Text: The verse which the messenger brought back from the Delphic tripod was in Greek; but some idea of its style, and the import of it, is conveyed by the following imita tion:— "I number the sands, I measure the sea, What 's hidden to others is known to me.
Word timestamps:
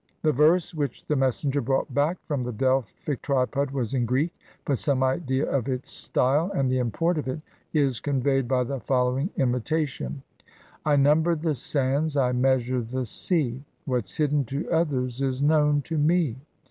The 0.23 0.31
verse 0.31 0.73
which 0.73 1.05
the 1.05 1.15
messenger 1.15 1.61
brought 1.61 1.93
back 1.93 2.17
from 2.25 2.41
the 2.43 2.51
Delphic 2.51 3.21
tripod 3.21 3.69
was 3.69 3.93
in 3.93 4.07
Greek; 4.07 4.33
but 4.65 4.79
some 4.79 5.03
idea 5.03 5.45
of 5.47 5.67
its 5.67 5.91
style, 5.91 6.51
and 6.55 6.71
the 6.71 6.79
import 6.79 7.19
of 7.19 7.27
it, 7.27 7.43
is 7.71 7.99
conveyed 7.99 8.47
by 8.47 8.63
the 8.63 8.79
following 8.79 9.29
imita 9.37 9.85
tion:— 9.87 10.23
"I 10.87 10.95
number 10.95 11.35
the 11.35 11.53
sands, 11.53 12.17
I 12.17 12.31
measure 12.31 12.81
the 12.81 13.05
sea, 13.05 13.63
What 13.85 14.07
's 14.07 14.17
hidden 14.17 14.43
to 14.45 14.71
others 14.71 15.21
is 15.21 15.43
known 15.43 15.83
to 15.83 15.99
me. 15.99 16.37